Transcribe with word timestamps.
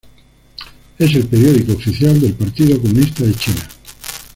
Es 0.97 1.13
el 1.15 1.27
periódico 1.27 1.73
oficial 1.73 2.19
del 2.19 2.33
Partido 2.33 2.81
Comunista 2.81 3.23
de 3.23 3.35
China. 3.35 3.69